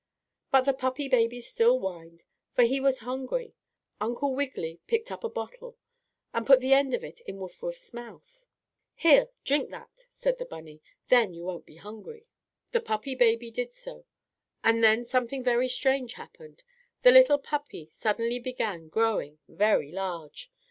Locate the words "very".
15.43-15.69, 19.47-19.91